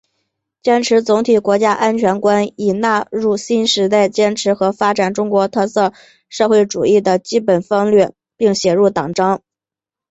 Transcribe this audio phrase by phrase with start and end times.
[0.63, 5.93] 坚持总体国家安全观已纳入新时代坚持和发展中国特色
[6.27, 9.43] 社会主义的基本方略并写入党章